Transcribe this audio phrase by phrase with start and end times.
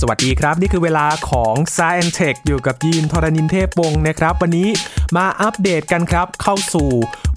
[0.00, 4.68] สวัสดีครับ นี่คือเวลาของ s ซ e n t e c h อยู่กับยีนทรณินเทพวงศ์นะครับ วันนี้
[5.16, 6.90] มาอัปเดตกันครับ เข้าสู่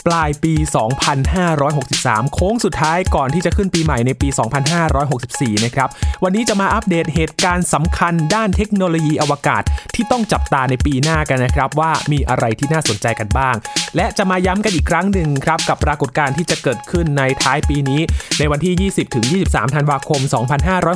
[0.08, 0.54] ปลายปี
[1.44, 4.28] 2563 โค้งสุดท้ายก่อนที่จะขึ้นปีใหม่ในปี
[4.96, 5.90] 2564 นะครับ
[6.24, 9.64] วันนี้จะมาอัปเดตเหตุการณ์สำคัญด้านเทคโนโลยีอวกาศ
[9.96, 13.56] ที่ต้องจับตาในปีหน้ากันนะครับ ว่ามีอะไรที่น่าสนใจกันบ้าง
[13.98, 18.02] และจะมาย้ำกันอีกครั้งหนึ่งครับกับปรากฏการณ์ที่จะเกิดขึ้นในท้ายปีนี้
[18.40, 20.22] ในวันที่ 20ถึง23 ธันวาคม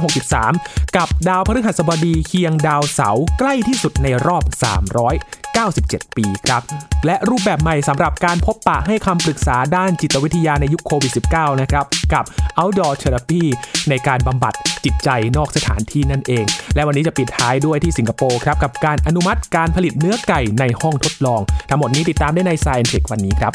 [0.09, 4.43] 2563 กับดาวพฤหัสบดีเคียงดาวเสาร์ใกล้ที่สุดในรอบ
[5.49, 6.63] 397 ปีครับ
[7.05, 12.23] และรูปแบบใหม่สำหรับการพบปะให้คำปรึกษาด้านจิตวิทยาในยุคโควิด -19 นะครับกับ
[12.59, 13.43] outdoor therapy
[13.89, 14.53] ในการบำบัด
[14.85, 16.45] จิตใจนอกสถานที่นั่นเอง
[16.75, 23.53] และวันนี้จะปิดท้ายด้วยที่สิงคโปร์ครับกับการอนุมัติการผลิตเนื้อไก่ในห้องทดลอง ทั้งหมดนี้ติดตามได้ใน Science Tech วันนี้ครับ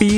[0.00, 0.10] ปี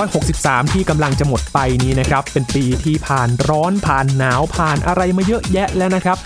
[0.00, 6.18] 2563 ที่กำลังจะหมดไปนี้นะครับ เป็นปีที่ผ่านร้อนผ่านหนาวผ่านอะไรมาเยอะแยะแล้วนะครับ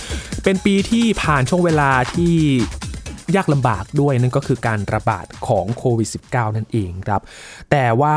[0.45, 2.35] เป็นปีที่ผ่านช่วงเวลาที่
[3.37, 7.21] ยากลำบากด้วยนั่นก็คือการระบาดของโควิด -19 นั่นเองครับ
[7.71, 8.17] แต่ว่า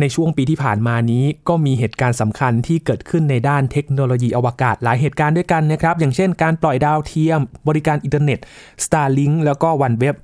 [0.00, 8.38] ในช่วงปีที่ผ่านมานี้ก็มีเหตุการณ์สำคัญที่เกิดขึ้นในด้านเทคโนโลยีอวกาศหลายเหตุการณ์ด้วยกันนะครับ อย่างเช่นการปล่อยดาวเทียม บริการอินเทอร์เน็ต
[8.84, 10.14] Starlink แล้วก็ OneWeb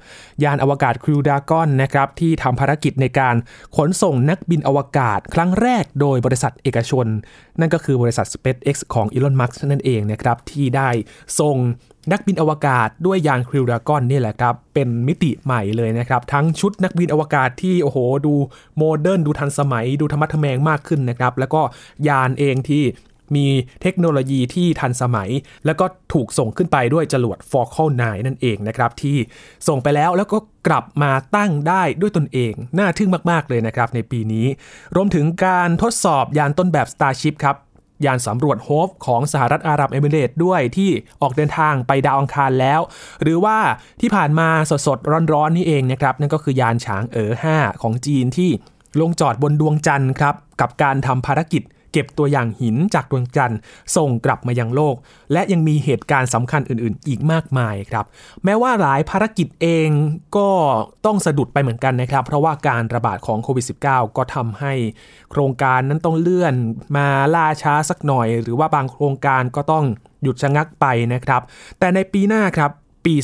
[0.44, 3.34] ยานอวกาศ Crew Dragon นะครับที่ทำภารกิจในการ
[3.76, 7.06] ขนส่งนักบินอวกาศ ครั้งแรกโดยบริษัทเอกชน
[7.60, 10.88] นั่นก็คือบริษัท SpaceX ของอีลอนมัสก์นั่นเองนะครับที่ได้
[11.40, 11.56] ส่ง
[12.10, 18.34] นักบินอวกาศด้วยยาน Crew Dragon นี่แหละครับ เป็นมิติใหม่เลยนะครับ ทั้งชุดนักบินอวกาศที่โอ้โห ดู
[18.76, 21.62] modern ดูทันสมัย ดูทะมัดทะแมงมากขึ้นนะครับ แล้วก็
[22.08, 22.84] ยานเองที่
[23.34, 23.46] มี
[23.82, 25.30] เทคโนโลยีที่ทันสมัย
[25.66, 29.16] แล้วก็ถูกส่งขึ้นไปด้วยจรวด Falcon 9 นั่นเองนะครับ ที่
[29.68, 34.46] ส่งไปแล้วแล้วก็กลับมาตั้งได้ด้วยตนเอง น่าทึ่งมาก ๆ เลยนะครับในปีนี้
[34.96, 37.56] รวมถึงการทดสอบยานต้นแบบ Starship ครับ
[38.06, 40.90] ยานสำรวจโฮฟของสหรัฐอาหรับเอมิเรตส์ด้วยที่
[41.22, 42.80] ออกเดินทางไปดาวอังคารแล้ว
[43.22, 43.58] หรือว่า
[44.00, 44.48] ที่ผ่านมา
[44.86, 48.50] สดๆ ร้อนๆ นี่เองนะครับ นั่นก็คือยานฉางเอ๋อ5ของจีนที่
[49.00, 51.62] ลงจอดบนดวงจันทร์ครับ กับการทำภารกิจ
[51.92, 53.58] เก็บตัวอย่างหินจากดวงจันทร์
[53.96, 54.96] ส่งกลับมายังโลก
[55.32, 58.04] และยังมีเหตุการณ์สำคัญอื่นๆ อีกมากมายครับ
[58.44, 59.88] แม้ว่าหลายภารกิจเอง
[60.36, 60.48] ก็
[61.06, 64.72] ต้องสะดุดไปเหมือนกันนะครับ เพราะว่าการระบาดของโควิด -19 ก็ทำให้
[65.30, 66.54] โครงการนั้นต้องเลื่อน
[66.96, 69.84] มาล่าช้าสักหน่อย หรือว่าบางโครงการก็ต้อง
[70.22, 71.42] หยุดชะงักไปนะครับ
[71.78, 72.70] แต่ในปีหน้าครับ
[73.04, 73.14] ปี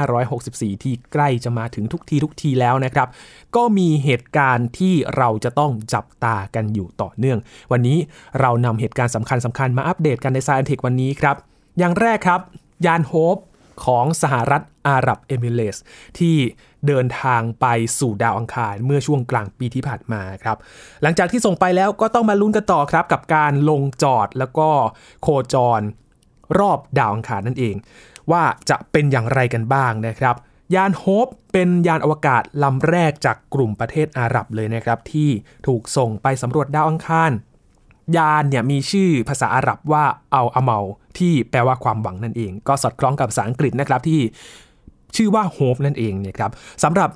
[0.00, 3.08] 2564 ที่ใกล้จะมาถึงทุกทีทุกทีแล้วนะครับ
[3.56, 7.38] ก็มีเหตุการณ์ที่เราจะต้องจับตากันอยู่ต่อเนื่อง
[7.72, 7.98] วันนี้
[8.40, 11.36] เรานำเหตุการณ์สำคัญสำคัญมาอัปเดตกันใน Science Tech วันนี้ครับ
[11.78, 12.40] อย่างแรกครับ
[12.86, 13.36] ยานโฮป
[13.84, 15.76] ของสหรัฐอาหรับเอมิเรส
[16.18, 16.36] ที่
[16.86, 17.66] เดินทางไป
[17.98, 20.56] สู่ดาวอังคารเมื่อช่วงกลางปีที่ผ่านมาครับ
[21.02, 24.68] หลังจากที่ส่งไปแล้วก็ต้องมาลุ้นกันต่อครับ กับการลงจอดแล้วก็
[25.22, 25.80] โคจร
[26.58, 27.74] รอบดาวอังคารนั่นเอง
[28.32, 30.34] ว่าจะเป็นอย่างไรกันบ้างนะครับ
[30.74, 35.30] ยานโฮปเป็นยานอวกาศลำแรกจากกลุ่มประเทศอาหรับเลยนะครับ ที่
[35.66, 37.30] ถูกส่งไปสำรวจดาวอังคาร
[38.16, 40.04] ยานเนี่ยมีชื่อภาษาอาหรับว่า
[40.34, 40.78] อัลอาเมา
[41.18, 44.20] ที่แปลว่าความหวังนั่นเอง ก็สอดคล้องกับภาษาอังกฤษนะครับที่
[45.16, 46.50] ชื่อว่าโฮปนั่นเองเนี่ยครับ
[46.84, 47.10] สำหรับ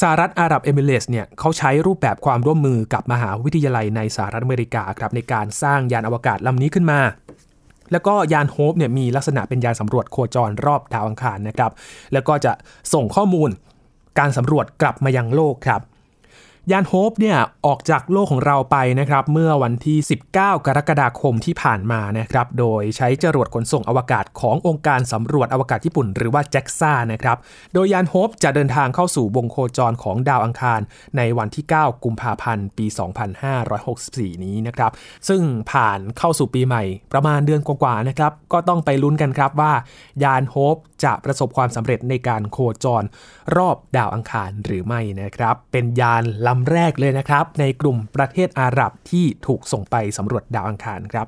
[0.00, 7.00] สหรัฐอาหรับเอมิเรตส์เนี่ยเขาใช้รูปแบบความร่วมมือกับมหาวิทยาลัยในสหรัฐอเมริกาครับในการสร้างยานอวกาศลำนี้ขึ้นมา
[7.92, 11.72] แล้วก็ยานโฮปเนี่ยมีลักษณะเป็นยานสำรวจโคจรรอบดาวอังคารนะครับ
[12.12, 12.52] แล้วก็จะ
[12.92, 13.50] ส่งข้อมูล
[14.18, 15.80] การสำรวจกลับมายังโลกครับ
[16.70, 19.98] ยานโฮปเนี่ยออกจากโลกของเราไปนะครับเมื่อวันที่
[20.32, 20.36] 19
[20.66, 27.36] กรกฎาคมที่ผ่านมานะครับโดยใช้จรวดขนส่งอวกาศขององค์การสำรวจอวกาศญี่ปุ่น หรือว่า JAXA นะครับ
[27.74, 30.80] โดยยานโฮปจะเดินทางเข้าสู่วงโคจรของดาวอังคาร
[31.16, 32.86] ในวันที่ 9 กุมภาพันธ์ ปี
[33.64, 34.90] 2564 นี้นะครับ
[35.28, 39.72] ซึ่งผ่านเข้าสู่ปีใหม่ประมาณเดือนกว่าๆนะครับก็ต้องไปลุ้นกันครับว่า
[40.24, 43.04] ยานโฮปจะประสบความสำเร็จในการโคจร
[43.56, 51.26] รอบดาวอังคารหรือไม่นะครับเป็นยานลำแรกเลยนะครับ ในกลุ่มประเทศอาหรับที่ถูกส่งไปสำรวจดาวอังคารครับ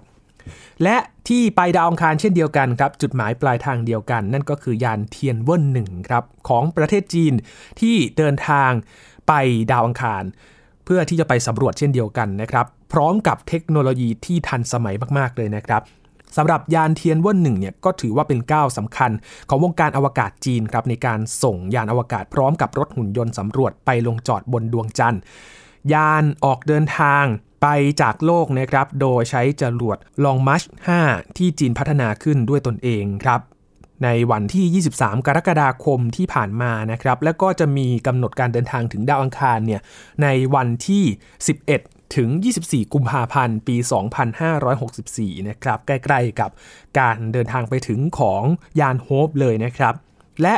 [0.82, 0.97] และ
[1.29, 7.32] ที่ไปดาวอังคารเช่นเดียวกันครับ จุดหมายปลายทางเดียวกัน นั่นก็คือยานเทียนเวินหนึ่งครับของประเทศจีน
[7.81, 8.71] ที่เดินทาง
[9.29, 9.32] ไป
[9.71, 10.25] ดาวอังคาร
[10.85, 15.82] เพื่อที่จะไปสำรวจเช่นเดียวกันนะครับ พร้อมกับเทคโนโลยีที่ทันสมัยมาก ๆ เลยนะครับ
[16.37, 19.11] สำหรับยานเทียนเว่นหนึ่งเนี่ยก็ถือว่าเป็นก้าวสำคัญ
[19.49, 25.21] ของวงการอวกาศจีนครับในการส่งยานอวกาศพร้อมกับรถหุ่นยนต์สำรวจไปลงจอดบนดวงจันทร์
[25.93, 27.25] ยานออกเดินทาง
[27.63, 27.67] ไป
[28.03, 30.63] จากโลกนะครับโดยใช้จรวดลองมัช
[31.01, 33.41] 5 ที่จีนพัฒนาขึ้นด้วยตนเองครับ
[34.05, 39.81] ในวันที่ 23 กรกฎาคมที่ผ่านมานะครับ แล้วก็จะมีกำหนดการเดินทางถึงดาวอังคารเนี่ย
[40.23, 41.05] ในวันที่
[41.55, 42.29] 11 ถึง
[42.63, 43.77] 24 กุมภาพันธ์ ปี
[44.63, 46.51] 2564 นะครับ ใกล้ๆกับ
[46.99, 48.43] การเดินทางไปถึงของ
[48.81, 49.95] ยานโฮปเลยนะครับ
[50.43, 50.55] และ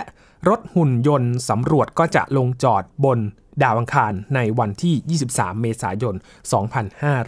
[0.49, 3.19] รถหุ่นยนต์สำรวจก็จะลงจอดบน
[3.63, 6.15] ดาวอังคารในวันที่ 23 เมษายน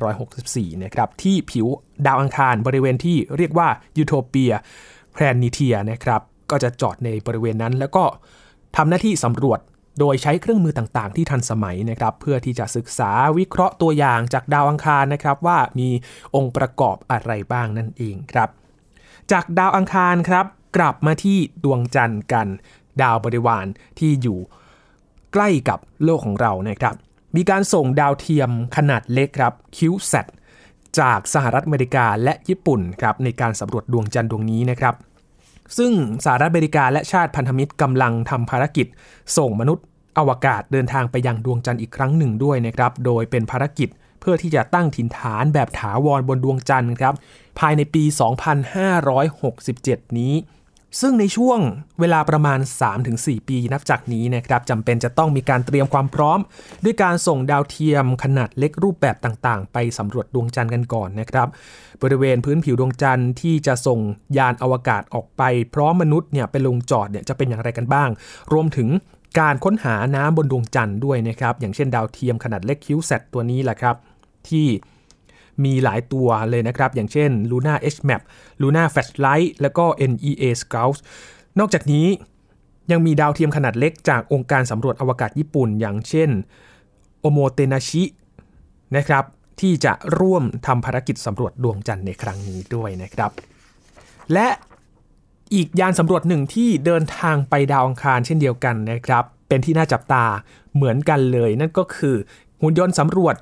[0.05, 1.67] 2564 นะครับ ที่ผิว
[2.07, 6.21] ดาวอังคารบริเวณที่เรียกว่า Utopia Planitia นะครับ
[6.51, 8.05] ก็จะจอดในบริเวณนั้นแล้วก็
[8.77, 9.61] ทำหน้าที่สำรวจ
[9.99, 15.89] โดยใช้เครื่องมือต่างๆ ที่ทันสมัยนะครับเพื่อที่จะศึกษาวิเคราะห์ตัวอย่างจากดาวอังคารนะครับว่ามี
[16.35, 18.49] องค์ประกอบอะไรบ้างนั่นเองครับ
[19.33, 20.47] จากดาวอังคารครับ
[20.77, 22.49] กลับมาที่ดวงจันทร์กัน
[23.03, 23.67] ดาวบริวาร
[23.99, 24.39] ที่อยู่
[25.33, 26.95] ใกล้กับโลกของเรานะครับ
[27.37, 30.27] มีการส่งดาวเทียมขนาดเล็กครับ CubeSat
[31.01, 34.95] จากสหรัฐอเมริกาและญี่ปุ่นครับในการสำรวจดวงจันทร์ดวงนี้นะครับ
[35.77, 35.93] ซึ่ง
[36.25, 38.87] สหรัฐอเมริกาและชาติพันธมิตรกำลังทำภารกิจ
[39.37, 39.85] ส่งมนุษย์
[40.19, 43.89] อวกาศเดินทางไปยังดวงจันทร์อีกครั้งหนึ่งด้วยนะครับ โดยเป็นภารกิจ
[44.21, 47.15] เพื่อที่จะตั้งถิ่นฐานแบบถาวรบนดวงจันทร์ครับ
[47.59, 48.05] ภายในปี
[49.71, 50.33] 2567 นี้
[51.01, 51.59] ซึ่งในช่วง
[52.01, 52.59] เวลาประมาณ
[53.05, 56.39] 3-4 ปีนับจากนี้นะครับจำเป็นจะต้องมีการเตรียมความพร้อม
[56.85, 61.49] ด้วยการส่งดาวเทียมขนาดเล็กรูปแบบต่างๆ ไปสำรวจดวงจันทร์กันก่อนนะครับ
[62.03, 64.01] บริเวณพื้นผิวดวงจันทร์ที่จะส่ง
[64.39, 65.43] ยานอวกาศออกไป
[65.75, 68.09] พร้อมมนุษย์เนี่ยไปลงจอดเนี่ยจะเป็นอย่างไรกันบ้าง
[68.53, 68.89] รวมถึง
[69.41, 73.97] การค้นหาน้ำบนดวงจันทร์ด้วยนะครับ อย่างเช่นดาวเทียมขนาดเล็กคิวแซตตัวนี้แหละครับ
[74.49, 74.67] ที่
[75.65, 78.23] มีหลายตัวเลยนะครับ อย่างเช่น Luna HMAP
[78.63, 80.97] Luna Flashlight แล้วก็ NEA Scout
[81.59, 82.07] นอกจากนี้
[82.91, 86.31] ยังมีดาวเทียมขนาดเล็กจากองค์การสำรวจอวกาศญี่ปุ่น อย่างเช่น
[87.21, 88.05] โอโมเตนาชิ
[88.97, 89.25] นะครับ
[89.61, 93.31] ที่จะร่วมทำภารกิจสำรวจดวงจันทร์ในครั้งนี้ด้วยนะครับ
[94.33, 94.49] และ
[95.55, 100.25] อีกยานสำรวจหนึ่งที่เดินทางไปดาวอังคารเช่นเดียวกันนะครับ เป็นที่น่าจับตา
[100.75, 102.17] เหมือนกันเลย นั่นก็คือ
[102.61, 103.35] หุ่นยนต์สำรวจ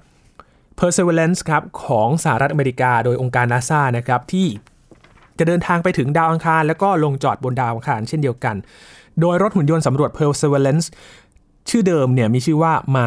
[0.79, 4.49] Perseverance ครับของสหรัฐอเมริกาโดยองค์การนาซานะครับที่
[5.39, 8.57] จะเดินทางไปถึงดาวอังคาร แล้วก็ลงจอดบนดาวอังคารเช่นเดียวกัน
[9.21, 10.87] โดยรถหุ่นยนต์สำรวจ Perseverance
[11.69, 13.07] ชื่อเดิมเนี่ยมีชื่อว่ามา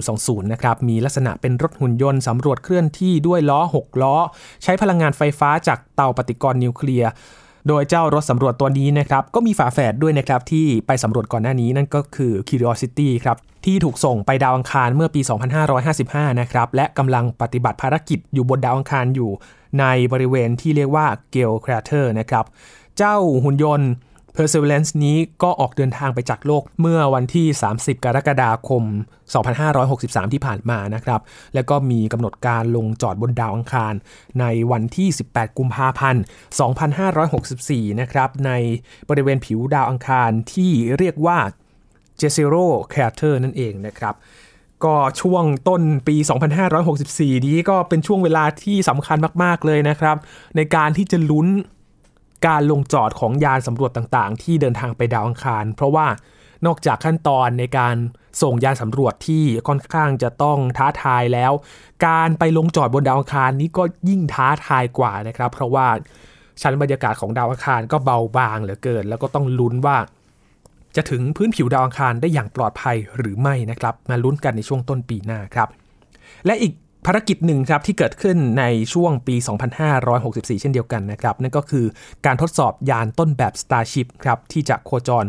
[0.00, 4.16] 2020 นะครับ มีลักษณะเป็นรถหุ่นยนต์สำรวจเคลื่อนที่ด้วยล้อ 6 ล้อ
[4.62, 7.10] ใช้พลังงานไฟฟ้าจากเตาปฏิกรณ์นิวเคลียร์
[7.68, 15.20] โดยเจ้ารถสำรวจตัวนี้นะครับก็มีฝาแฝดด้วยนะครับที่ไปสำรวจก่อนหน้านี้นั่นก็คือ Curiosity ครับที่ถูกส่งไปดาวอังคารเมื่อปี
[15.80, 19.30] 2555 นะครับและกำลังปฏิบัติภารกิจอยู่บนดาวอังคารอยู่
[19.80, 22.44] ในบริเวณที่เรียกว่า Gale Crater นะครับ
[22.98, 23.90] เจ้าหุ่นยนต์
[24.42, 27.46] Perseverance นี้ก็ออกเดินทางไปจากโลกเมื่อวันที่
[27.76, 28.82] 30 กรกฎาคม
[29.58, 31.20] 2563 ที่ผ่านมานะครับ
[31.54, 33.94] แล้วก็มีกำหนดการลงจอดบนดาวอังคาร
[34.40, 36.22] ในวันที่ 18 กุมภาพันธ์
[37.10, 38.50] 2564 นะครับ ใน
[39.08, 41.38] บริเวณผิวดาวอังคารที่เรียกว่า
[42.20, 44.14] j e z e r o Crater นั่นเองนะครับ
[44.84, 46.16] ก็ช่วงต้นปี
[46.80, 50.16] 2564 นี้ก็เป็นช่วงเวลาที่สำคัญมาก ๆ เลยนะครับ
[50.56, 51.48] ในการที่จะลุ้น
[52.46, 56.06] การลงจอดของยานสำรวจต่างๆ ที่เดินทางไปดาวอังคาร เพราะว่า
[56.66, 57.96] นอกจากขั้นตอนในการ
[58.42, 61.52] ส่งยานสำรวจที่ค่อนข้างจะต้องท้าทายแล้ว
[62.06, 65.86] การไปลงจอดบนดาวอังคารนี้ก็ยิ่งท้าทายกว่านะครับ เพราะว่า
[66.62, 69.96] ชั้นบรรยากาศของดาวอังคารก็เบาบางเหลือเกิน แล้วก็ต้องลุ้นว่า
[70.96, 75.68] จะถึงพื้นผิวดาวอังคารได้อย่างปลอดภัยหรือไม่นะครับ มาลุ้นกันในช่วงต้นปีหน้าครับ
[76.46, 76.72] และอีก
[77.06, 79.36] ภารกิจหนึ่งครับที่เกิดขึ้นในช่วงปี
[79.98, 81.86] 2564 เช่นเดียวกันนะครับ นั่นก็คือ
[82.26, 85.24] การทดสอบยานต้นแบบ Starship ครับที่จะโคจร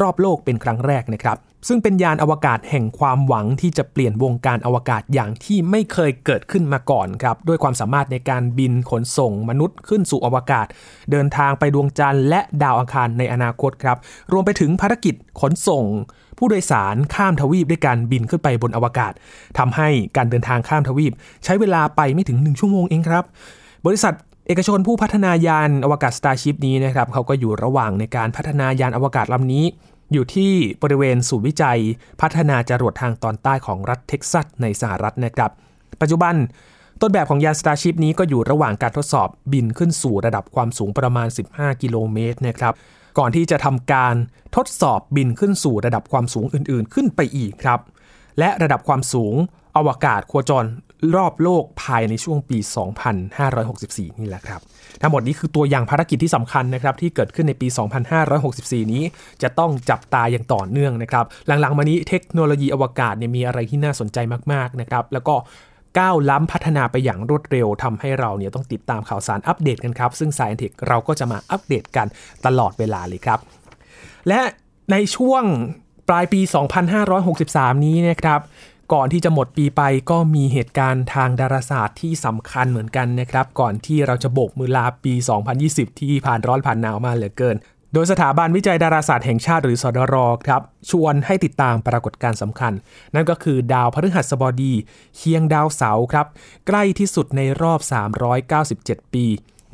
[0.00, 1.38] รอบโลกเป็นครั้งแรกนะครับ
[1.68, 10.66] ซึ่งเป็นยานอวกาศแห่งความหวังที่จะเปลี่ยนวงการอวกาศอย่างที่ไม่เคยเกิดขึ้นมาก่อนครับ ด้วยความสามารถในการบินขนส่งมนุษย์ขึ้นสู่อวกาศ
[11.10, 13.96] เดินทางไปดวงจันทร์และดาวอังคารในอนาคตครับ
[14.32, 15.84] รวมไปถึงภารกิจขนส่ง
[16.38, 19.12] ผู้โดยสารข้ามทวีปด้วยการบินขึ้นไปบนอวกาศ
[19.58, 21.12] ทำให้การเดินทางข้ามทวีป
[21.44, 23.24] ใช้เวลาไปไม่ถึง 1 ชั่วโมงเองครับ
[23.86, 24.14] บริษัท
[24.46, 29.64] เอกชนผู้พัฒนายานอวกาศ Starship นี้นะครับเขาก็อยู่ระหว่างในการพัฒนายานอวกาศลำนี้
[30.12, 30.52] อยู่ที่
[30.82, 31.80] บริเวณศูนย์วิจัย
[32.20, 35.50] พัฒนาจรวดทางตอนใต้ของรัฐเท็กซัสในสหรัฐนะครับ
[36.00, 36.34] ปัจจุบัน
[37.00, 42.74] ต้นแบบของยาน Starship นี้ก็อยู่ระหว่างการทดสอบบินขึ้นสู่ระดับความสูงประมาณ 15 กิโลเมตรนะครับ
[43.18, 44.14] ก่อนที่จะทำการ
[44.56, 47.80] ทดสอบบินขึ้นสู่ระดับความสูงอื่นๆ ขึ้นไปอีกครับ
[48.38, 49.34] และระดับความสูง
[49.76, 50.64] อวกาศโคจร
[51.16, 52.58] รอบโลกภายในช่วงปี
[53.38, 54.60] 2564 นี่แหละครับ
[55.00, 57.68] ทั้งหมดนี้คือตัวอย่างภารกิจที่สำคัญนะครับที่เกิดขึ้นในปี
[58.30, 59.02] 2564 นี้
[59.42, 64.18] จะต้องจับตาอย่างต่อเนื่องนะครับ หลังๆ มานี้เทคโนโลยีอวกาศเนี่ยมีอะไรที่น่าสนใจ
[64.52, 65.34] มากๆนะครับ แล้วก็
[65.98, 72.06] ก้าวล้ำพัฒนาไปอย่างรวดเร็วทำให้เราเนี่ยต้องติดตามข่าวสารอัปเดตกันครับ ซึ่ง Science Tech เราก็จะมาอัปเดตกัน
[72.46, 73.38] ตลอดเวลาเลยครับ
[74.28, 74.40] และ
[74.92, 75.42] ในช่วง
[76.08, 76.40] ปลายปี
[77.12, 78.40] 2563 นี้นะครับ
[78.94, 85.14] ก่อนที่จะหมดปีไปก็มีเหตุการณ์ทางดาราศาสตร์ที่สำคัญเหมือนกันนะครับ ก่อนที่เราจะโบกมือลาปี
[85.56, 87.56] 2020 ที่ผ่านร้อนผ่านหนาวมาเหลือเกิน
[87.92, 90.14] โดยสถาบันวิจัยดาราศาสตร์แห่งชาติหรือสดร
[90.46, 92.72] ครับชวนให้ติดตามปรากฏการณ์สำคัญ
[93.14, 94.72] นั่นก็คือดาวพฤหัสบดี
[95.16, 96.26] เคียงดาวเสาร์ครับ
[96.66, 97.80] ใกล้ที่สุดในรอบ
[98.46, 99.26] 397 ปี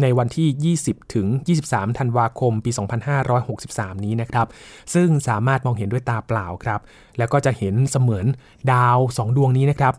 [0.02, 1.26] ในวันที่ 20 ถึง
[1.64, 2.70] 23 ธันวาคม ปี
[3.38, 4.46] 2563 นี้นะครับ
[4.94, 6.80] ซึ่งสามารถมองเห็นด้วยตาเปล่าครับ
[7.18, 8.26] แล้วก็จะเห็นเสมือน
[8.72, 9.94] ดาว 2 ดวงนี้นะครับ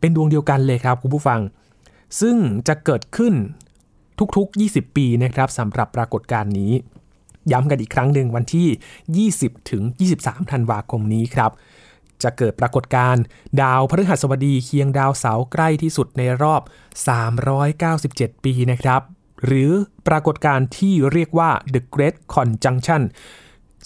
[0.00, 1.40] เป็นดวงเดียวกันเลยครับคุณผู้ฟัง
[2.20, 2.36] ซึ่ง
[2.68, 3.34] จะเกิดขึ้น
[4.36, 6.72] ทุกๆ 20 ปีนะครับสำหรับปรากฏการณ์นี้
[7.52, 9.82] ย้ำกันอีกครั้งหนึ่งวันที่ 20 ถึง
[10.16, 11.50] 23 ธันวาคมนี้ครับ
[12.22, 13.22] จะเกิดปรากฏการณ์
[13.62, 16.62] ดาวพฤหัสบดีเคียงดาวเสาร์ใกล้ที่สุดในรอบ
[17.78, 19.02] 397 ปีนะครับ
[19.44, 19.70] หรือ
[20.08, 23.02] ปรากฏการณ์ที่เรียกว่า The Great Conjunction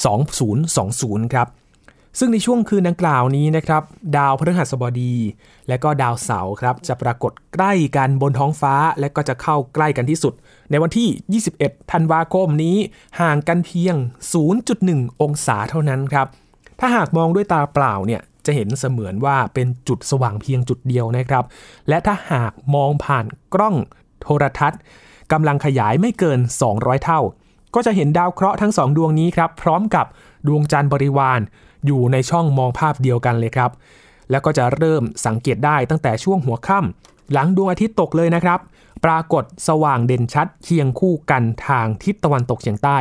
[0.04, 1.48] 2020 ครับ
[2.18, 3.82] ซึ่งในช่วงคืนดังกล่าวนี้นะครับ
[4.16, 5.14] ดาวพฤหัสบดี
[5.68, 10.34] และก็ดาวเสาร์ครับ จะปรากฏใกล้กันบนท้องฟ้า และก็จะเข้าใกล้กันที่สุด
[10.70, 12.76] ในวันที่ 21 ธันวาคมนี้
[13.20, 13.94] ห่างกันเพียง
[14.58, 16.26] 0.1 องศาเท่านั้นครับ
[16.80, 21.44] ถ้าหากมองด้วยตาเปล่าเนี่ยจะเห็นเสมือนว่าเป็นจุดสว่างเพียงจุดเดียวนะครับ
[21.88, 23.76] และถ้าหากมองผ่านกล้อง
[24.22, 24.80] โทรทัศน์
[25.32, 26.38] กำลังขยายไม่เกิน
[26.72, 27.20] 200 เท่า
[27.74, 30.06] ก็จะเห็นดาวเคราะห์ทั้งสองดวงนี้ครับ พร้อมกับ
[30.46, 31.40] ดวงจันทร์บริวาร
[31.86, 33.70] อยู่ในช่องมองภาพเดียวกันเลยครับ
[34.30, 38.60] แล้วก็จะเริ่มสังเกตได้ตั้งแต่ช่วงหัวค่ำหลังดวงอาทิตย์ตกเลยนะครับ
[39.04, 42.98] ปรากฏสว่างเด่นชัดเคียงคู่กันทางทิศตะวันตกเฉียงใต้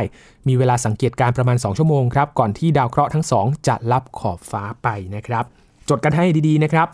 [0.48, 5.44] มีเวลาสังเกตการประมาณ 2 ชั่วโมงครับ ก่อนที่ดาวเคราะห์ทั้งสองจะลับขอบฟ้าไปนะครับ
[5.88, 6.88] จดกันให้ดีๆนะครับ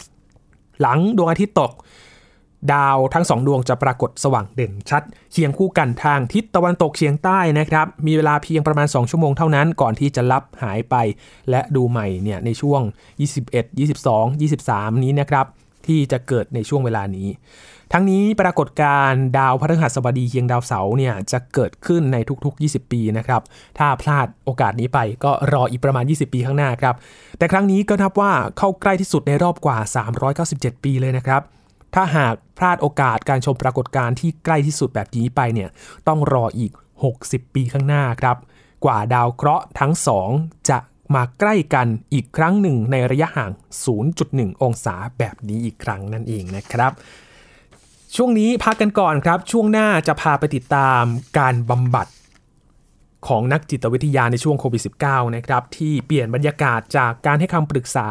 [0.80, 1.72] หลังดวงอาทิตย์ตก
[2.72, 5.02] ดาวทั้งสองดวงจะปรากฏสว่างเด่นชัด
[5.32, 10.94] เคียงคู่กันทางทิศตะวันตกเฉียงใต้นะครับ มีเวลาเพียงประมาณ 2 ชั่วโมงเท่านั้นก่อนที่จะลับหายไป
[11.50, 12.80] และดูใหม่เนี่ยในช่วง
[13.30, 15.46] 21 22 23 นี้นะครับ
[15.86, 17.28] ที่จะเกิดในช่วงเวลานี้
[17.92, 23.42] ทั้งนี้ปรากฏการดาวพฤหัสบดีเคียงดาวเสาร์เนี่ยจะเกิดขึ้นในทุกๆ 20 ปีนะครับ
[23.78, 26.94] ถ้าพลาดโอกาสนี้ไปก็รออีกประมาณ 20 ปีข้างหน้าครับ
[27.38, 29.78] แต่ครั้งนี้ก็นับว่าเข้าใกล้ที่สุดในรอบกว่า
[30.36, 31.42] 397 ปีเลยนะครับ
[31.94, 35.70] ถ้าหากพลาดโอกาสการชมปรากฏการณ์ที่ใกล้ที่สุดแบบนี้ไปเนี่ย
[36.08, 36.72] ต้องรออีก
[37.12, 38.36] 60 ปีข้างหน้าครับ
[38.84, 40.28] กว่าดาวเคราะห์ทั้งสอง
[40.70, 40.78] จะ
[41.14, 43.50] มาใกล้กันอีกครั้งหนึ่งในระยะห่าง
[44.06, 46.92] 0.1 องศาแบบนี้อีกครั้งนั่นเองนะครับ
[48.16, 51.02] ช่วงนี้พักกันก่อนครับ ช่วงหน้าจะพาไปติดตาม
[51.38, 52.06] การบำบัด
[53.28, 58.08] ของนักจิตวิทยาในช่วงโควิด -19 นะครับที่เปลี่ยนบรรยากาศจากการให้คำปรึกษา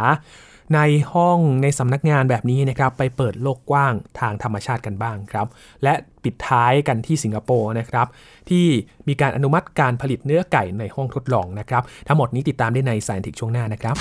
[0.76, 0.82] ใน
[1.14, 5.48] ห้องในสำนักงานแบบนี้นะครับไปเปิดโลกกว้างทางธรรมชาติกันบ้างครับ
[5.84, 8.08] และปิดท้ายกันที่สิงคโปร์นะครับ
[8.50, 8.66] ที่
[9.08, 13.96] มีการอนุมัติการผลิตเนื้อไก่ในห้องทดลองนะครับ ทั้งหมดนี้ติดตามได้ใน Scientific ช่วงหน้านะครับ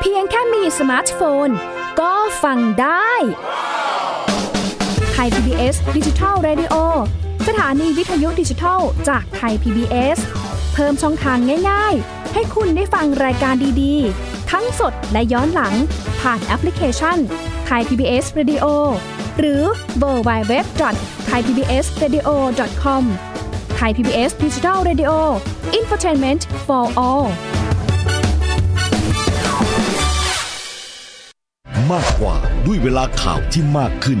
[0.00, 1.48] เพียงแค่มีสมาร์ทโฟน
[2.00, 3.12] ก็ฟังได้
[5.16, 6.74] ไทย PBS Digital Radio
[7.48, 10.18] สถานีวิทยุดิจิทัลจากไทย PBS
[10.72, 11.38] เพิ่มช่องทาง
[11.70, 15.74] ง่าย ๆ ให้คุณได้ฟังรายการดีๆ ทั้งสดและย้อนหลัง
[16.20, 17.18] ผ่านแอปพลิเคชัน
[17.66, 18.66] ไทย PBS Radio
[19.38, 19.62] หรือ
[19.98, 20.64] เวอร์ไบเว็บ
[21.26, 22.28] ไทยพีบีเอสเรดิโอ
[22.82, 23.04] คอม
[23.76, 25.12] ไทยพีบีเอสดิจิทัลเรดิโอ
[25.74, 27.26] อินฟอร์ทนเมนต์ for all
[31.92, 34.20] มากกว่าด้วยเวลาข่าวที่มากขึ้น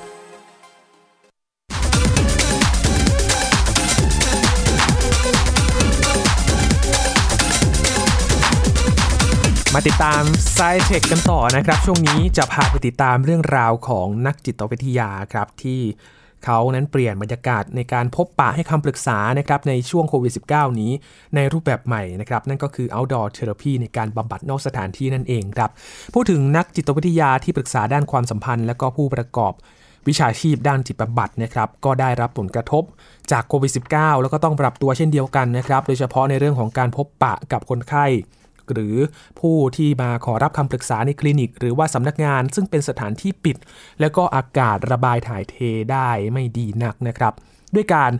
[9.81, 10.23] มาติดตาม
[10.55, 15.81] s ซเทคกันต่อนะครับ ช่วงนี้จะพาไปติดตามเรื่องราวของนักจิตวิทยาครับที่
[16.45, 20.91] เขานั้นเปลี่ยนบรรยากาศในการพบปะให้คำปรึกษานะครับในช่วงโควิด -19 นี้
[21.35, 25.69] ในรูปแบบใหม่นะครับนั่นก็คือ outdoor therapy ในการบำบัดนอกสถานที่นั่นเองครับ
[26.13, 29.53] พูดถึงนักจิตวิทยาที่ปรึกษาด้านความสัมพันธ์ และก็ผู้ประกอบ
[30.07, 32.83] วิชาชีพด้านจิตบำบัดนะครับก็ได้รับผลกระทบ
[33.31, 38.07] จากโควิด -19 แล้วก็ต้องปรับตัวเช่นเดียวกันนะครับโดยเฉพาะในเรื่องของการพบปะกับคนไข้
[38.73, 38.95] หรือ
[39.39, 43.57] ผู้ที่มาขอรับคำปรึกษาในคลินิก หรือว่าสำนักงานซึ่งเป็นสถานที่ปิด
[43.99, 45.55] แล้วก็อากาศระบายถ่ายเท
[45.91, 47.33] ได้ไม่ดีนักนะครับ
[47.75, 48.11] ด้วยการ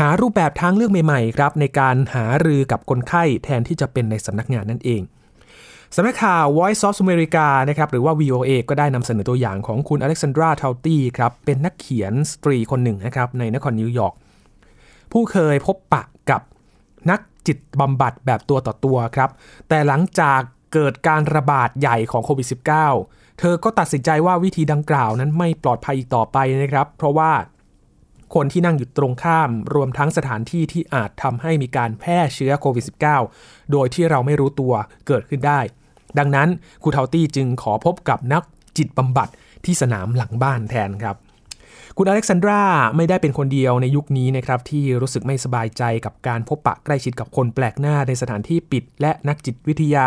[0.00, 5.02] หารูปแบบทางเลือกใหม่ๆครับในการหารือกับคนไข้แทนที่จะเป็นในสำนักงานนั่นเอง
[5.96, 14.14] สำนักข่าว Voice of America นะครับหรือว่า VOA ก็ได้นำเสนอตัวอย่างของคุณอเล็กซานดราเทลตี้ครับเป็นนักเขียนสตรีคนหนึ่งนะครับในนครนิวยอร์ก
[15.12, 16.40] ผู้เคยพบปะกับ
[17.10, 19.30] นัก จิตบำบัดแบบตัวต่อตัวครับ
[19.68, 20.40] แต่หลังจาก
[20.72, 22.46] เกิดการระบาดใหญ่ของโควิด
[22.90, 27.32] -19 เธอก็ตัดสินใจว่าวิธีดังกล่าวนั้นไม่ปลอดภัยอีกต่อไปนะครับ เพราะว่า
[28.34, 32.84] คนที่นั่งอยู่ตรงข้ามรวมทั้งสถานที่ที่อาจทำให้มีการแพร่เชื้อโควิด
[33.26, 34.72] -19 โดยที่เราไม่รู้ตัว
[35.06, 35.60] เกิดขึ้นได้
[36.18, 36.48] ดังนั้น
[36.82, 38.42] ครูเทาตี้จึงขอพบกับนัก
[38.78, 39.28] จิตบำบัด
[39.64, 41.16] ที่สนามหลังบ้านแทนครับ
[41.98, 42.62] คุณอเล็กซานดรา
[42.96, 50.06] ไม่ได้เป็นคนเดียวในยุคนี้นะครับที่รู้สึกไม่สบายใจกับการพบปะใกล้ชิดกับคนแปลกหน้าในสถานที่ปิด และนักจิตวิทยา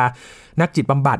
[0.62, 1.20] นักจิตบำบัด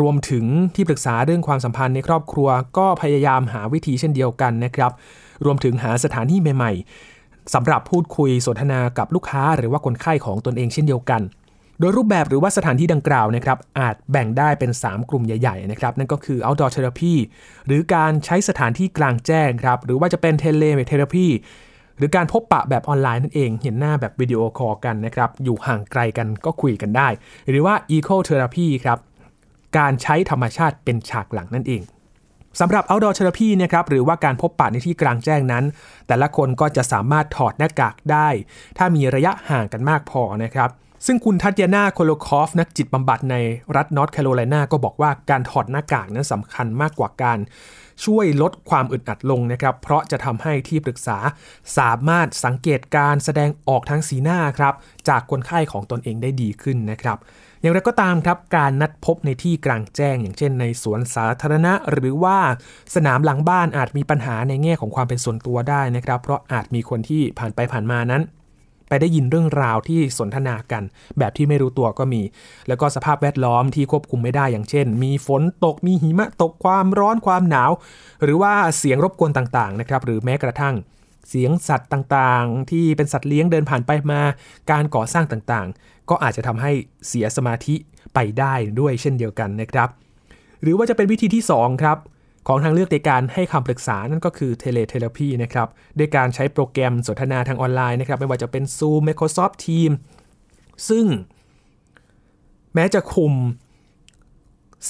[0.00, 0.44] รวมถึง
[0.74, 4.92] ที่ปรึกษาเรื่องความสัมพันธ์ในครอบครัว ก็พยายามหาวิธีเช่นเดียวกันนะครับ
[5.44, 6.72] รวมถึงหาสถานที่ใหม่
[7.12, 11.22] ๆสำหรับพูดคุยสนทนากับลูกค้าหรือว่าคนไข้ของตนเองเช่นเดียวกัน
[11.80, 17.14] โดยรูปแบบหรือว่าสถานที่ดังกล่าวนะครับอาจแบ่งได้เป็น 3 กลุ่มใหญ่ๆนะครับนั่นก็คือ outdoor therapy
[17.66, 21.28] หรือการใช้สถานที่กลางแจ้งครับหรือว่าจะเป็น teletherapy
[21.98, 27.08] หรือการพบปะแบบออนไลน์นั่นเองเห็นหน้าแบบวิดีโอคอลกันนะครับอยู่ห่างไกลกันก็คุยกันได้
[27.48, 28.98] หรือว่า eco therapy ครับ
[29.78, 31.82] การใช้ธรรมชาติเป็นฉากหลังนั่นเอง
[32.60, 35.64] สำหรับ outdoor therapy นะครับหรือว่าการพบปะในที่กลางแจ้งนั้น
[36.06, 38.28] แต่ละคนก็จะสามารถถอดหน้ากากได้
[38.78, 40.70] ถ้ามีระยะห่างกันมากพอนะครับ
[41.06, 43.36] ซึ่งคุณทัตยานาโคโลคอฟ นักจิตบำบัดใน
[43.76, 47.38] รัฐนอร์ทแคโรไลนาก็บอกว่าการถอดหน้ากากนั้นสำคัญมากกว่าการ
[48.04, 51.18] ช่วยลดความอึดอัดลงนะครับ เพราะจะทำให้ที่ปรึกษา
[51.78, 54.74] สามารถสังเกตการแสดงออกทางสีหน้าครับ
[55.08, 57.18] จากคนไข้ของตนเองได้ดีขึ้นนะครับ
[57.60, 62.38] อย่างไรก็ตามครับ การนัดพบในที่กลางแจ้ง อย่างเช่นในสวนสาธารณะ หรือว่า
[62.94, 68.22] สนามหลังบ้านอาจมีปัญหาในแง่ของความเป็นส่วนตัวได้นะครับ เพราะอาจมีคนที่ผ่านไปผ่านมานั้น
[68.94, 70.82] ไปได้ยินเรื่องราวที่สนทนากัน
[71.18, 72.22] แบบที่ไม่รู้ตัวก็มี
[72.68, 77.70] แล้วก็สภาพแวดล้อมที่ควบคุมไม่ได้อย่างเช่น มีฝนตกมีหิมะตกความร้อนความหนาว
[78.22, 80.74] หรือว่าเสียงรบกวนต่างๆนะครับหรือแม้กระทั่ง
[81.28, 84.20] เสียงสัตว์ต่างๆ ที่เป็นสัตว์เลี้ยงเดินผ่านไปมา
[84.70, 86.72] การก่อสร้างต่างๆ ก็อาจจะทำให้
[87.08, 87.74] เสียสมาธิ
[88.14, 89.88] ไปได้ด้วยเช่นเดียวกันนะครับ
[90.62, 91.98] หรือว่าจะเป็นวิธีที่ 2 ครับ
[92.48, 99.96] ของทางเลือกในการให้คำปรึกษานั่นก็คือ teletherapy นะครับด้วยการใช้โปรแกรมสนทนาทางออนไลน์นะครับไม่ว่าจะเป็น Zoom Microsoft Teams
[100.88, 101.06] ซึ่ง
[102.74, 103.32] แม้จะคุม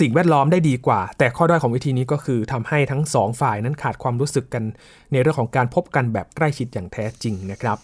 [0.00, 4.62] สิ่งแวดล้อมได้ดีกว่า แต่ข้อด้อยของวิธีนี้ก็คือทำให้ทั้งสองฝ่ายนั้นขาดความรู้สึกกัน
[5.12, 7.78] ในเรื่องของการพบกันแบบใกล้ชิดอย่างแท้จริงนะครับ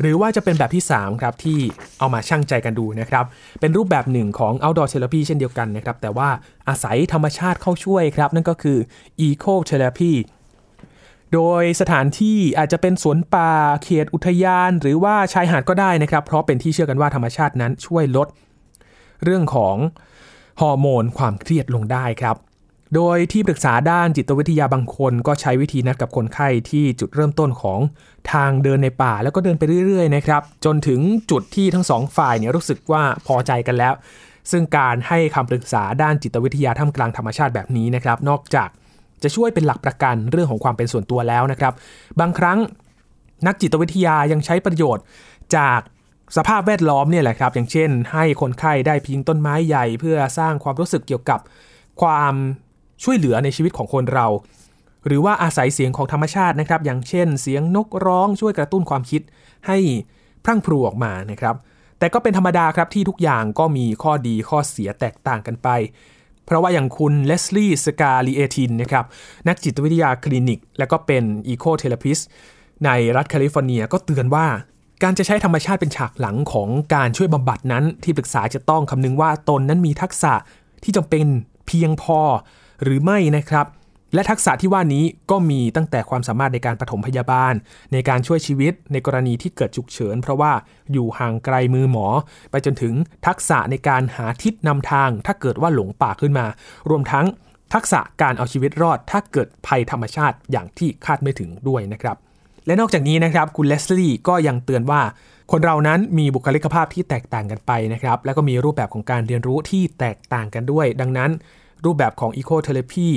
[0.00, 1.58] หรือว่าจะเป็นแบบที่ 3 ครับ ที่
[1.98, 3.24] เอามาชั่งใจกันดูนะครับ
[3.60, 6.28] เป็นรูปแบบหนึ่งของ outdoor therapy เช่นเดียวกันนะครับ แต่ว่า
[6.68, 8.78] อาศัยธรรมชาติเข้าช่วยครับ นั่นก็คือ
[9.26, 10.12] eco therapy
[11.32, 13.50] โดยสถานที่อาจจะเป็นสวนป่า
[13.82, 18.28] เขตอุทยาน หรือว่าชายหาดก็ได้นะครับ เพราะเป็นที่เชื่อกันว่าธรรมชาตินั้นช่วยลด
[19.24, 19.76] เรื่องของ
[20.60, 22.36] ฮอร์โมนความเครียดลงได้ครับ
[22.94, 27.80] โดยที่ปรึกษาด้านจิตวิทยาบางคนก็ใช้วิธีนัดกับคนไข้ที่จุดเริ่มต้นของ
[28.32, 31.00] ทางเดินในป่าแล้วก็เดินไปเรื่อยๆนะครับจนถึง
[31.30, 33.94] จุดที่ทั้งสองฝ่ายเนี่ยรู้สึกว่าพอใจกันแล้ว
[34.50, 38.68] ซึ่งการให้คำปรึกษาด้านจิตวิทยาท่ามกลางธรรมชาติแบบนี้นะครับ นอกจาก
[39.22, 41.72] จะช่วยเป็นหลักประกันเรื่องของความเป็นส่วนตัวแล้วนะครับ
[42.20, 42.58] บางครั้ง
[43.46, 45.04] นักจิตวิทยายังใช้ประโยชน์
[45.56, 45.80] จาก
[46.36, 51.40] สภาพแวดล้อมเนี่ยแหละครับ อย่างเช่น ให้คนไข้ได้พิงต้นไม้ใหญ่ เพื่อสร้างความรู้สึกเกี่ยวกับ
[52.02, 52.34] ความ
[53.02, 54.26] ช่วยเหลือในชีวิตของคนเรา
[55.06, 59.22] หรือว่าอาศัยเสียงของธรรมชาตินะครับ อย่างเช่น เสียงนกร้องช่วยกระตุ้นความคิด
[59.66, 59.78] ให้
[60.44, 61.54] พรั่งพรูออกมานะครับ
[61.98, 65.68] แต่ก็เป็นธรรมดาครับที่ทุกอย่างก็มีข้อดีข้อเสียแตกต่างกันไป
[66.44, 69.04] เพราะว่าอย่างคุณเลสลี่สกาลีเอทินนะครับ
[69.48, 72.18] นักจิตวิทยาคลินิก และก็เป็น ecotherapist
[72.84, 74.46] ในรัฐแคลิฟอร์เนียก็เตือนว่า
[75.02, 80.32] การจะใช้ธรรมชาติเป็นฉากหลังของการช่วยบำบัดนั้น ที่ปรึกษาจะต้องคำนึงว่าตนนั้นมีทักษะ
[80.82, 81.26] ที่จำเป็น
[81.66, 82.20] เพียงพอ
[82.82, 83.66] หรือไม่นะครับ
[84.14, 87.54] และทักษะที่ว่านี้ก็มีตั้งแต่ความสามารถในการปฐมพยาบาล
[87.92, 90.52] ในการช่วยชีวิตในกรณีที่เกิดฉุกเฉิน เพราะว่า
[90.92, 92.06] อยู่ห่างไกลมือหมอ
[92.50, 92.94] ไปจนถึง
[93.26, 96.46] ทักษะในการหาทิศนำทาง ถ้าเกิดว่าหลงป่าขึ้นมา
[96.90, 97.26] รวมทั้ง
[97.74, 102.16] ทักษะการเอาชีวิตรอด ถ้าเกิดภัยธรรมชาติอย่างที่คาดไม่ถึงด้วยนะครับ
[102.66, 105.02] และนอกจากนี้นะครับคุณเลสลี่ก็ยังเตือนว่า
[105.52, 111.30] คนเรานั้นมีบุคลิกภาพที่แตกต่างกันไปนะครับ แล้วก็มีรูปแบบของการเรียนรู้ที่แตกต่างกันด้วย ดังนั้น
[111.84, 113.08] รูปแบบของอีโคเทเลพี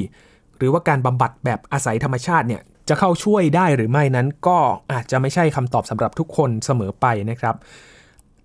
[0.58, 4.58] หรือว่าการบำบัดแบบอาศัยธรรมชาติเนี่ยจะเข้าช่วยได้หรือไม่นั้นก็
[4.92, 7.56] อาจจะไม่ใช่คำตอบสำหรับทุกคนเสมอไปนะครับ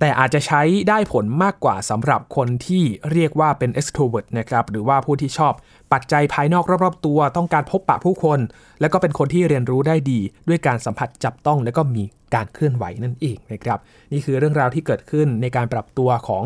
[0.00, 5.52] แต่อาจจะใช้ได้ผลมากกว่าสำหรับคนที่เรียกว่าเป็น extrovert นะครับหรือว่าผู้ที่ชอบ
[5.92, 8.40] ปัจจัยภายนอกรอบๆตัว ต้องการพบปะผู้คน
[8.80, 12.02] และก็เป็นคนที่เรียนรู้ได้ดี ด้วยการสัมผัสจับต้อง และก็มี
[12.34, 13.78] การเคลื่อนไหวนั่นเองนะครับ
[14.12, 16.44] นี่คือเรื่องราวที่เกิดขึ้นในการปรับตัวของ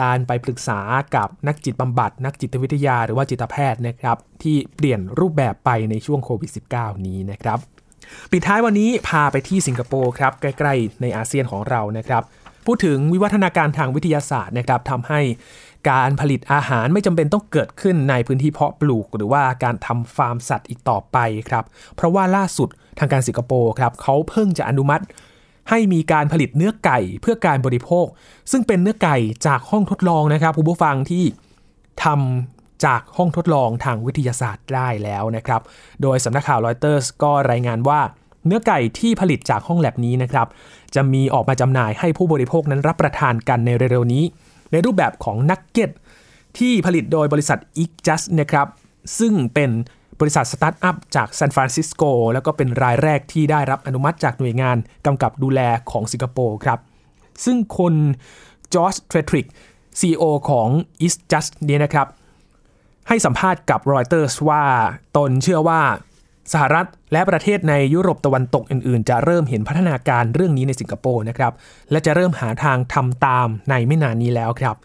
[0.00, 0.80] การไปปรึกษา
[1.16, 7.58] กับนักจิตบำบัด นักจิตวิทยาหรือว่าจิตแพทย์นะครับ ที่เปลี่ยนรูปแบบไปในช่วงโควิด -19 นี้นะครับ
[8.30, 12.22] ปิดท้ายวันนี้พาไปที่สิงคโปร์ครับ ใกล้ๆ ในอาเซียนของเรานะครับ
[12.66, 15.20] พูดถึงวิวัฒนาการทางวิทยาศาสตร์นะครับทำให้
[15.90, 21.64] การผลิตอาหารไม่จำเป็นต้องเกิดขึ้นในพื้นที่เพาะปลูก หรือว่าการทำฟาร์มสัตว์อีกต่อไปครับ
[21.96, 25.04] เพราะว่าล่าสุดทางการสิงคโปร์ครับเขาเพิ่งจะอนุมัติ
[25.70, 28.06] ให้มีการผลิตเนื้อไก่เพื่อการบริโภค
[28.50, 31.24] ซึ่งเป็นเนื้อไก่จากห้องทดลองนะครับคุณผู้ฟังที่
[32.04, 35.60] ทำจากห้องทดลองทางวิทยาศาสตร์ได้แล้วนะครับ
[36.02, 38.00] โดยสำนักข่าวรอยเตอร์สก็รายงานว่า
[38.46, 40.46] เนื้อไก่ที่ผลิตจากห้องแลบนี้นะครับ
[40.94, 44.24] จะมีออกมาจำหน่ายให้ผู้บริโภคนั้นรับประทานกันในเร็วๆนี้
[44.72, 45.90] ในรูปแบบของนักเก็ต
[46.58, 48.66] ที่ผลิตโดยบริษัท i g j u s t นะครับ
[49.18, 49.70] ซึ่งเป็น
[50.22, 56.78] บริษัทสตาร์ทอัพจากซานฟรานซิสโกแล้วก็เป็นรายแรกที่ได้รับอนุมัติจากหน่วยงานกำกับดูแลของสิงคโปร์ครับ
[57.44, 57.94] ซึ่งคน
[58.74, 59.46] จอร์จเทรทริก
[60.00, 60.68] CEO ของ
[61.06, 62.06] i s Just เนี่ยนะครับ
[63.08, 64.62] ให้สัมภาษณ์กับรอยเตอร์สว่า
[65.16, 65.80] ตนเชื่อว่า
[66.52, 71.52] สหรัฐและประเทศในยุโรปตะวันตกอื่นๆ จะเริ่มเห็นพัฒนาการเรื่องนี้ในสิงคโปร์นะครับ
[71.90, 74.76] และจะเริ่มหาทางทำตามในไม่นานนี้แล้วครับ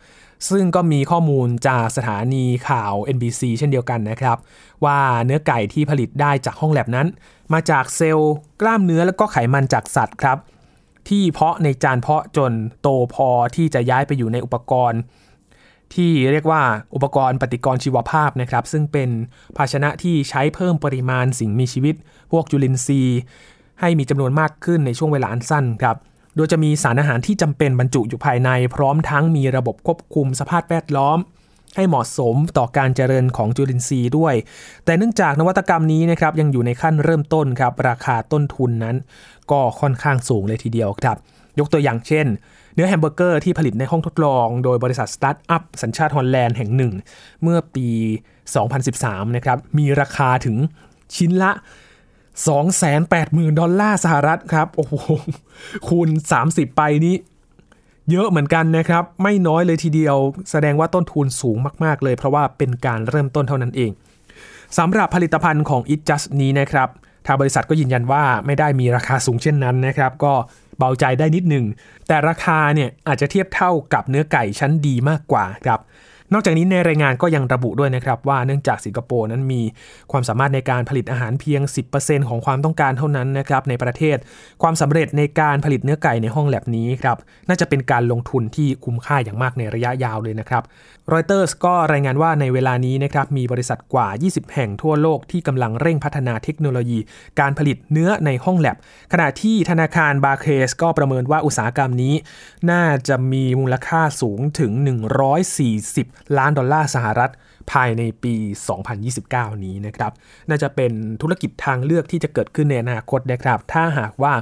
[0.49, 4.37] ซึ่งก็มีข้อมูลจากสถานีข่าว NBC เช่นเดียวกันนะครับ
[4.85, 7.07] ว่าเนื้อไก่ที่ผลิตได้จากห้องแลบนั้น
[7.53, 10.37] มาจากเซลล์กล้ามเนื้อและก็ไขมันจากสัตว์ครับ
[11.09, 14.99] ที่เพาะในจานเพาะจนโตพอที่จะย้ายไปอยู่ในอุปกรณ์
[15.95, 16.61] ที่เรียกว่า
[16.95, 19.09] อุปกรณ์ปฏิกรณ์ชีวภาพนะครับ ซึ่งเป็น
[19.57, 21.95] ภาชนะที่ใช้เพิ่มปริมาณสิ่งมีชีวิต
[22.31, 23.19] พวกจุลินทรีย์
[23.81, 25.95] ให้มีจำนวนมากขึ้นในช่วงเวลาอันสั้นครับ
[26.37, 31.17] โดยจะมีสารอาหารที่จำเป็นบรรจุอยู่ภายใน พร้อมทั้งมีระบบควบคุมสภาพแวดล้อม
[31.75, 34.33] ให้เหมาะสมต่อการเจริญของจุลินทรีย์ด้วย
[34.85, 38.95] แต่เนื่องจากนวัตกรรมนี้นะครับยังอยู่ในขั้นเริ่มต้นครับราคาต้นทุนนั้น
[39.51, 41.17] ก็ค่อนข้างสูงเลยทีเดียวครับ
[41.59, 42.25] ยกตัวอย่างเช่น
[42.73, 46.93] เนื้อแฮมเบอร์เกอร์ที่ผลิตในห้องทดลอง โดยบริษัทสตาร์ทอัพสัญชาติฮอลแลนด์แห่งหนึ่ง
[47.43, 47.87] เมื่อปี
[48.61, 50.55] 2013 นะครับ มีราคาถึง
[51.15, 51.51] ชิ้นละ
[52.45, 54.93] 280,000 ดอลลาร์สหรัฐครับ โอ้โห
[55.87, 56.09] คูณ
[56.43, 57.15] 30 ไปนี้
[58.11, 60.17] เยอะเหมือนกันนะครับ ไม่น้อยเลยทีเดียว
[60.51, 63.91] แสดงว่าต้นทุนสูงมากๆเลย เพราะว่าเป็นการเริ่มต้นเท่านั้นเอง
[64.77, 66.89] สำหรับผลิตภัณฑ์ของ It Just นี้นะครับ
[67.25, 70.33] ทางบริษัทก็ยืนยันว่าไม่ได้มีราคาสูงเช่นนั้นนะครับ ก็
[70.77, 71.65] เบาใจได้นิดหนึ่ง
[72.07, 75.79] แต่ราคาเนี่ยอาจจะเทียบเท่ากับเนื้อไก่ชั้นดีมากกว่าครับ
[76.33, 79.61] นอกจากนี้ในรายงานก็ยังระบุด้วยนะครับว่าเนื่องจากสิงคโปร์นั้นมี
[80.11, 81.61] ความสามารถในการผลิตอาหารเพียง
[81.95, 84.17] 10%ของความต้องการเท่านั้นนะครับในประเทศ
[84.61, 90.63] ความสำเร็จในการผลิตเนื้อไก่ในห้องแลบนี้ครับน่าจะเป็นการลงทุนที่คุ้มค่าอย่างมากในระยะยาวเลยนะครับ
[91.13, 96.99] รอยเตอร์สก็รายงานว่าในเวลานี้นะครับมีบริษัทกว่า 20 แห่งทั่วโลกที่กำลังเร่งพัฒนาเทคโนโลยี
[97.39, 98.77] การผลิตเนื้อในห้องแลบ
[99.13, 102.13] ขณะที่ธนาคารบาเคสก็ประเมินว่าอุตสาหกรรมนี้
[102.71, 104.71] น่าจะมีมูลค่าสูงถึง
[105.67, 107.31] 140ล้านดอลลาร์สหรัฐ
[107.71, 108.35] ภายในปี
[108.99, 110.11] 2029 นี้นะครับ
[110.49, 114.33] น่าจะเป็นธุรกิจทางเลือกที่จะเกิดขึ้นในอนาคตนะครับ ถ้าหากว่า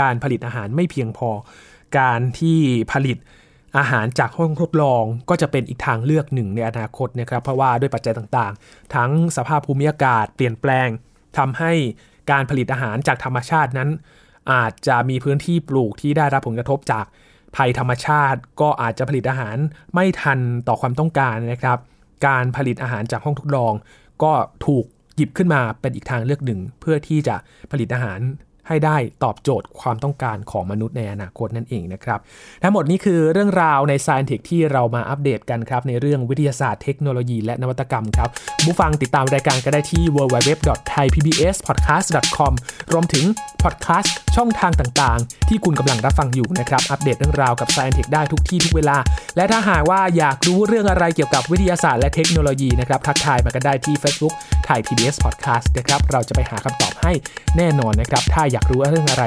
[0.00, 1.30] การผลิตอาหารไม่เพียงพอ
[1.98, 2.58] การที่
[2.92, 3.16] ผลิต
[3.78, 10.88] อาหารจากห้องทดลองก็จะเป็นอีกทางเลือกหนึ่งในอนาคตนะครับ เพราะว่าด้วยปัจจัยต่างๆ ทั้งสภาพภูมิอากาศเปลี่ยนแปลง
[11.38, 11.72] ทำให้
[12.30, 13.90] การผลิตอาหารจากธรรมชาตินั้น
[14.52, 17.04] อาจจะมีพื้นที่ปลูกที่ได้รับผลกระทบจาก
[17.56, 19.56] ภัยธรรมชาติก็อาจจะผลิตอาหาร
[19.94, 20.38] ไม่ทัน
[20.68, 21.78] ต่อความต้องการนะครับ
[22.26, 23.72] การผลิตอาหารจากห้องทดลอง
[24.22, 24.32] ก็
[24.66, 24.84] ถูก
[25.16, 27.36] หยิบขึ้นมาเป็นอีกทางเลือกหนึ่ง เพื่อที่จะ
[27.70, 28.20] ผลิตอาหาร
[28.68, 32.20] ให้ได้ตอบโจทย์ความต้องการของมนุษย์ในอนาคตนั่นเองนะครับ
[32.62, 38.30] ทั้งหมดนี้คือเรื่องราวใน s c i e n Tech ที่เรามาอัปเดตกันครับ ในเรื่องวิทยาศาสตร์เทคโนโลยีและนวัตกรรมครับ
[38.64, 42.52] ผู้ฟังติดตามรายการก็ได้ที่ www.thaipbspodcast.com
[42.92, 43.24] รวมถึง
[43.62, 48.96] พอดแคสต์ ช่องทางต่างๆ ที่คุณกำลังรับฟังอยู่นะครับ อัปเดตเรื่องราวกับ Science Tech ได้ทุกที่ทุกเวลา
[49.36, 57.12] และถ้าหากว่าอยากรู้เรื่องอะไรเกี่ยวกับวิทยาศาสตร์และเทคโนโลยีนะครับ ทักทายมากันได้ที่ Facebook ไทย PBS Podcast นะครับ เราจะไปหาคำตอบให้
[57.56, 59.24] แน่นอนนะครับ ถ้าอยากรู้เรื่องอะไร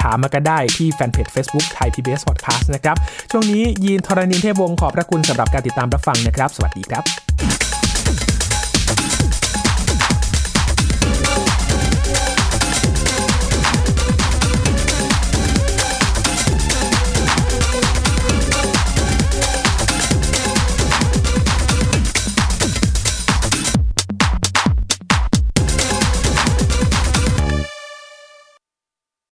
[0.00, 2.96] ถามมากันได้ที่แฟนเพจ Facebook ไทย PBS Podcast นะครับ
[3.30, 7.65] ช่วงนี้ยีนทรณินเทพวงศ์ขอบพระคุณสำหรับการติดตามรับฟังนะครับ สวัสดีครับ